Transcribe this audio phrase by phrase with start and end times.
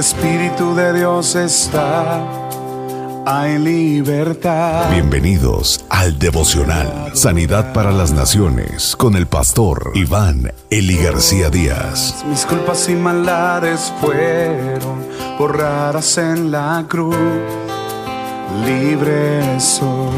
[0.00, 2.26] el Espíritu de Dios está,
[3.26, 4.90] hay libertad.
[4.90, 12.24] Bienvenidos al devocional Sanidad para las Naciones con el pastor Iván Eli García Díaz.
[12.26, 15.04] Mis culpas y maldades fueron
[15.38, 17.14] borradas en la cruz,
[18.64, 20.16] libre soy.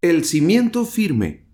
[0.00, 1.46] El cimiento firme.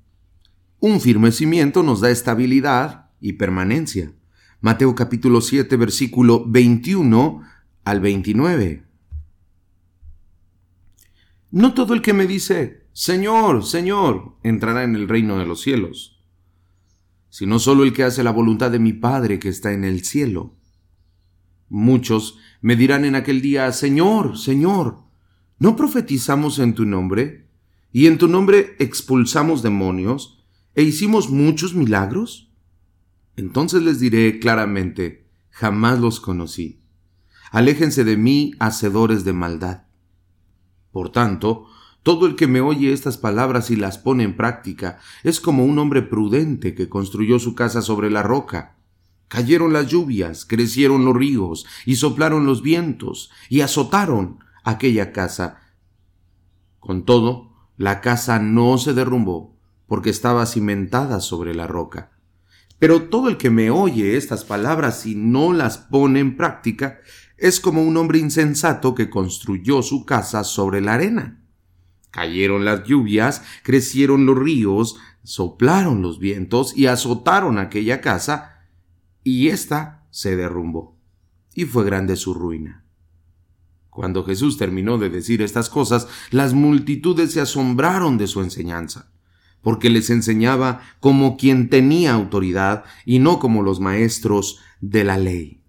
[0.79, 4.13] Un firme cimiento nos da estabilidad y permanencia.
[4.61, 7.41] Mateo capítulo 7 versículo 21
[7.85, 8.85] al 29.
[11.51, 16.23] No todo el que me dice, Señor, Señor, entrará en el reino de los cielos,
[17.31, 20.55] sino solo el que hace la voluntad de mi Padre que está en el cielo.
[21.71, 25.03] Muchos me dirán en aquel día, Señor, Señor,
[25.59, 27.49] ¿no profetizamos en tu nombre?
[27.91, 30.45] ¿Y en tu nombre expulsamos demonios?
[30.75, 32.51] e hicimos muchos milagros?
[33.37, 36.81] Entonces les diré claramente, jamás los conocí.
[37.51, 39.85] Aléjense de mí, hacedores de maldad.
[40.91, 41.67] Por tanto,
[42.05, 45.79] todo el que me oye estas palabras y las pone en práctica es como un
[45.79, 48.77] hombre prudente que construyó su casa sobre la roca.
[49.29, 55.61] Cayeron las lluvias, crecieron los ríos, y soplaron los vientos, y azotaron aquella casa.
[56.79, 62.14] Con todo, la casa no se derrumbó, porque estaba cimentada sobre la roca.
[62.79, 66.99] Pero todo el que me oye estas palabras y no las pone en práctica
[67.37, 71.41] es como un hombre insensato que construyó su casa sobre la arena.
[72.11, 78.67] Cayeron las lluvias, crecieron los ríos, soplaron los vientos y azotaron aquella casa,
[79.25, 80.97] y ésta se derrumbó,
[81.55, 82.85] y fue grande su ruina.
[83.91, 89.14] Cuando Jesús terminó de decir estas cosas, las multitudes se asombraron de su enseñanza
[89.65, 95.63] porque les enseñaba como quien tenía autoridad y no como los maestros de la ley.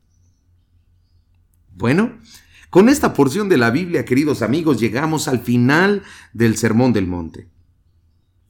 [1.73, 2.19] Bueno,
[2.69, 7.47] con esta porción de la Biblia, queridos amigos, llegamos al final del Sermón del Monte.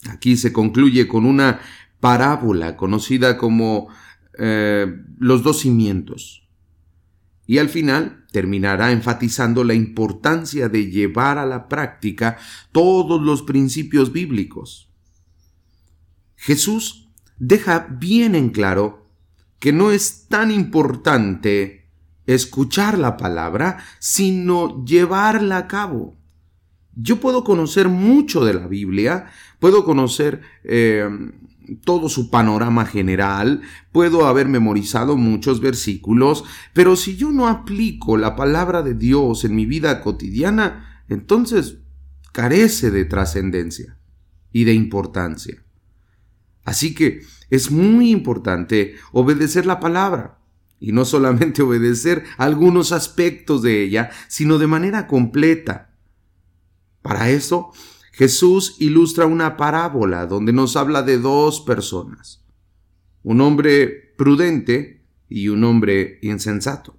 [0.09, 1.59] Aquí se concluye con una
[1.99, 3.87] parábola conocida como
[4.37, 4.87] eh,
[5.19, 6.49] los dos cimientos.
[7.47, 12.37] Y al final terminará enfatizando la importancia de llevar a la práctica
[12.71, 14.89] todos los principios bíblicos.
[16.45, 19.09] Jesús deja bien en claro
[19.57, 21.89] que no es tan importante
[22.27, 26.19] escuchar la palabra, sino llevarla a cabo.
[26.93, 29.25] Yo puedo conocer mucho de la Biblia,
[29.59, 31.09] puedo conocer eh,
[31.83, 38.35] todo su panorama general, puedo haber memorizado muchos versículos, pero si yo no aplico la
[38.35, 41.79] palabra de Dios en mi vida cotidiana, entonces
[42.33, 43.97] carece de trascendencia
[44.51, 45.64] y de importancia.
[46.65, 50.39] Así que es muy importante obedecer la palabra
[50.79, 55.95] y no solamente obedecer algunos aspectos de ella, sino de manera completa.
[57.01, 57.71] Para eso,
[58.11, 62.43] Jesús ilustra una parábola donde nos habla de dos personas,
[63.23, 66.97] un hombre prudente y un hombre insensato.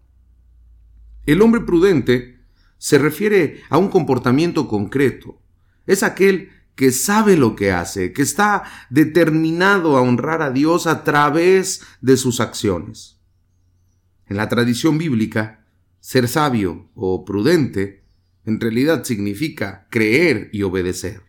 [1.25, 2.39] El hombre prudente
[2.79, 5.41] se refiere a un comportamiento concreto,
[5.87, 11.03] es aquel que sabe lo que hace, que está determinado a honrar a Dios a
[11.05, 13.19] través de sus acciones.
[14.27, 15.67] En la tradición bíblica,
[16.01, 18.05] ser sabio o prudente
[18.45, 21.23] en realidad significa creer y obedecer.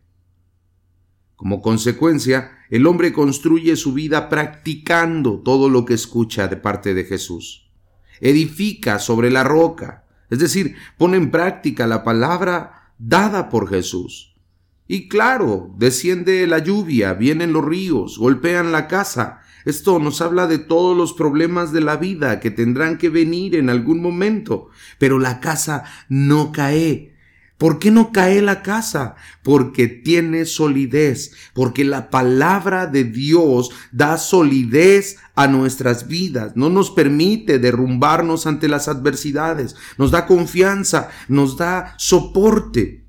[1.36, 7.06] Como consecuencia, el hombre construye su vida practicando todo lo que escucha de parte de
[7.06, 7.72] Jesús.
[8.20, 14.37] Edifica sobre la roca, es decir, pone en práctica la palabra dada por Jesús
[14.88, 19.42] y claro, desciende la lluvia, vienen los ríos, golpean la casa.
[19.66, 23.70] Esto nos habla de todos los problemas de la vida que tendrán que venir en
[23.70, 24.70] algún momento.
[24.98, 27.14] Pero la casa no cae.
[27.58, 29.16] ¿Por qué no cae la casa?
[29.44, 36.92] Porque tiene solidez, porque la palabra de Dios da solidez a nuestras vidas, no nos
[36.92, 43.06] permite derrumbarnos ante las adversidades, nos da confianza, nos da soporte.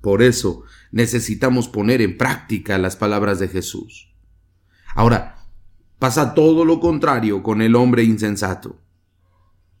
[0.00, 4.14] Por eso necesitamos poner en práctica las palabras de Jesús.
[4.94, 5.46] Ahora,
[5.98, 8.80] pasa todo lo contrario con el hombre insensato.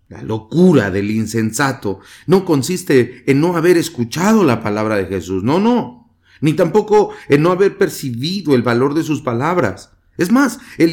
[0.08, 5.60] La locura del insensato no consiste en no haber escuchado la palabra de Jesús, no,
[5.60, 9.96] no, ni tampoco en no haber percibido el valor de sus palabras.
[10.20, 10.92] Es más, el,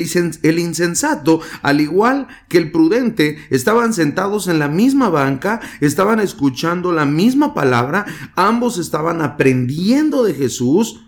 [0.57, 7.05] insensato, al igual que el prudente, estaban sentados en la misma banca, estaban escuchando la
[7.05, 8.05] misma palabra,
[8.37, 11.01] ambos estaban aprendiendo de Jesús,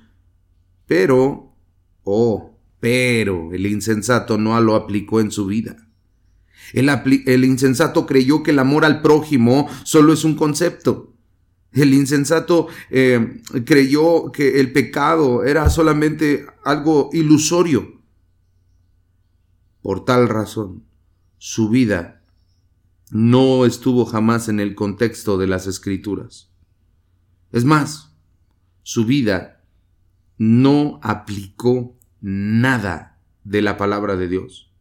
[0.85, 1.55] pero,
[2.03, 5.77] oh, Pero el insensato no lo aplicó en su vida.
[6.73, 11.13] El, insensato creyó que el amor al prójimo solo es un concepto.
[11.71, 17.98] El insensato eh, creyó que el pecado era solamente algo ilusorio.
[19.81, 20.83] Por tal razón,
[21.37, 22.23] su vida
[23.11, 26.51] no estuvo jamás en el contexto de las escrituras.
[27.51, 28.15] Es más,
[28.83, 29.63] su vida
[30.37, 34.71] no aplicó nada de la palabra de Dios.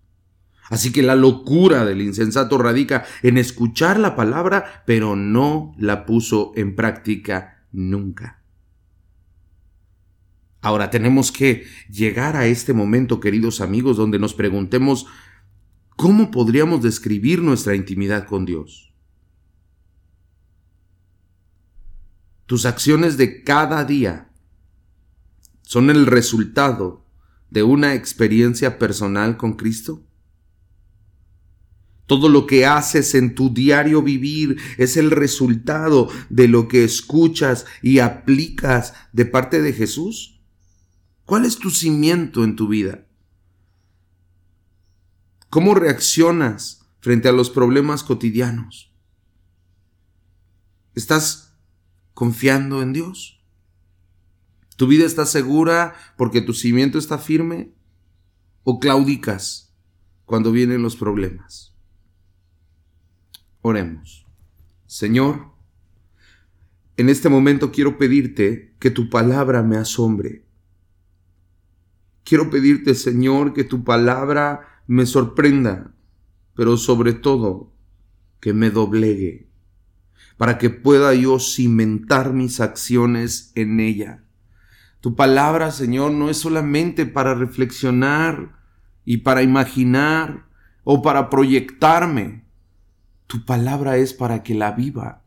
[0.69, 6.53] Así que la locura del insensato radica en escuchar la palabra, pero no la puso
[6.57, 8.38] en práctica nunca.
[10.69, 15.07] Ahora tenemos que llegar a este momento, queridos amigos, donde nos preguntemos,
[15.97, 18.93] ¿cómo podríamos describir nuestra intimidad con Dios?
[22.45, 24.29] Tus acciones de cada día
[25.63, 27.07] son el resultado
[27.49, 30.05] de una experiencia personal con Cristo?
[32.05, 37.65] Todo lo que haces en tu diario vivir es el resultado de lo que escuchas
[37.81, 40.38] y aplicas de parte de Jesús.
[41.29, 43.07] ¿Cuál es tu cimiento en tu vida?
[45.51, 48.95] ¿Cómo reaccionas frente a los problemas cotidianos?
[50.95, 51.55] ¿Estás
[52.15, 53.45] confiando en Dios?
[54.77, 57.75] ¿Tu vida está segura porque tu cimiento está firme?
[58.65, 59.75] ¿O claudicas
[60.25, 61.75] cuando vienen los problemas?
[63.61, 64.27] Oremos.
[64.87, 65.53] Señor,
[66.97, 70.48] en este momento quiero pedirte que tu palabra me asombre.
[72.29, 75.95] Quiero pedirte, Señor, que tu palabra me sorprenda,
[76.55, 77.73] pero sobre todo
[78.39, 79.49] que me doblegue,
[80.37, 84.25] para que pueda yo cimentar mis acciones en ella.
[85.01, 88.59] Tu palabra, Señor, no es solamente para reflexionar
[89.07, 90.51] y para imaginar
[90.85, 92.45] o para proyectarme,
[93.27, 95.25] tu palabra es para que la viva.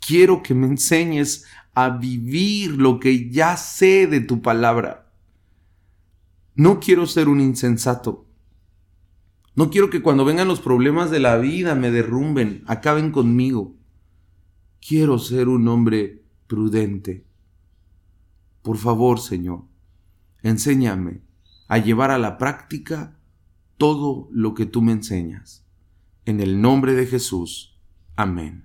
[0.00, 5.01] Quiero que me enseñes a vivir lo que ya sé de tu palabra.
[6.54, 8.26] No quiero ser un insensato.
[9.54, 13.76] No quiero que cuando vengan los problemas de la vida me derrumben, acaben conmigo.
[14.86, 17.26] Quiero ser un hombre prudente.
[18.62, 19.64] Por favor, Señor,
[20.42, 21.22] enséñame
[21.68, 23.18] a llevar a la práctica
[23.76, 25.66] todo lo que tú me enseñas.
[26.24, 27.80] En el nombre de Jesús.
[28.16, 28.64] Amén.